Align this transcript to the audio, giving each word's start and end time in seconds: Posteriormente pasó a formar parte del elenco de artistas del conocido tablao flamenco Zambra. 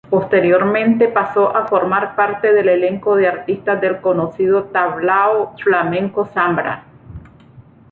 Posteriormente 0.09 1.09
pasó 1.09 1.55
a 1.55 1.67
formar 1.67 2.15
parte 2.15 2.51
del 2.51 2.69
elenco 2.69 3.15
de 3.15 3.27
artistas 3.27 3.79
del 3.79 4.01
conocido 4.01 4.63
tablao 4.63 5.53
flamenco 5.63 6.25
Zambra. 6.25 6.85